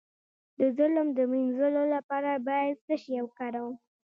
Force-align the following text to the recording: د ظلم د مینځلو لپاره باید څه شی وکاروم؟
د 0.57 0.59
ظلم 0.77 1.07
د 1.17 1.19
مینځلو 1.31 1.83
لپاره 1.95 2.31
باید 2.47 2.75
څه 2.85 2.95
شی 3.03 3.15
وکاروم؟ 3.25 3.75